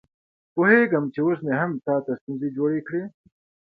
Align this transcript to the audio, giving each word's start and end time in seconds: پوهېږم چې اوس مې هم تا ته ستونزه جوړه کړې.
پوهېږم 0.53 1.05
چې 1.13 1.19
اوس 1.25 1.39
مې 1.45 1.53
هم 1.61 1.71
تا 1.85 1.95
ته 2.05 2.11
ستونزه 2.19 2.47
جوړه 2.57 2.79
کړې. 2.87 3.03